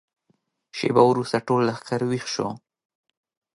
[0.77, 2.47] شېبه وروسته ټول لښکر ويښ شو.